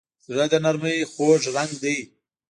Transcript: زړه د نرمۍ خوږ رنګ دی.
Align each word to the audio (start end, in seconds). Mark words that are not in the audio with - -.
زړه 0.25 0.45
د 0.51 0.53
نرمۍ 0.65 0.97
خوږ 1.11 1.41
رنګ 1.55 1.71
دی. 1.83 1.97